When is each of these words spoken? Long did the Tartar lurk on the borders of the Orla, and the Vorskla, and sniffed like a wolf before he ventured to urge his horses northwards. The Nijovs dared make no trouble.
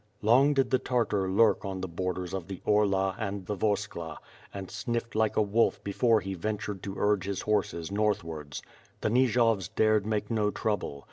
Long 0.23 0.55
did 0.55 0.71
the 0.71 0.79
Tartar 0.79 1.29
lurk 1.29 1.63
on 1.63 1.81
the 1.81 1.87
borders 1.87 2.33
of 2.33 2.47
the 2.47 2.59
Orla, 2.65 3.15
and 3.19 3.45
the 3.45 3.53
Vorskla, 3.55 4.17
and 4.51 4.71
sniffed 4.71 5.13
like 5.13 5.37
a 5.37 5.43
wolf 5.43 5.83
before 5.83 6.21
he 6.21 6.33
ventured 6.33 6.81
to 6.81 6.95
urge 6.97 7.25
his 7.25 7.41
horses 7.41 7.91
northwards. 7.91 8.63
The 9.01 9.09
Nijovs 9.11 9.67
dared 9.69 10.07
make 10.07 10.31
no 10.31 10.49
trouble. 10.49 10.99